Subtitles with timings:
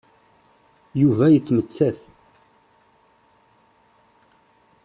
[1.01, 1.99] Yuba yettmettat.